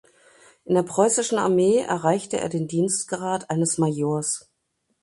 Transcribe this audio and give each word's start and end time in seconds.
In 0.65 0.73
der 0.73 0.81
preußischen 0.81 1.37
Armee 1.37 1.77
erreichte 1.77 2.39
er 2.39 2.49
den 2.49 2.67
Dienstgrad 2.67 3.51
eines 3.51 3.77
Majors. 3.77 4.49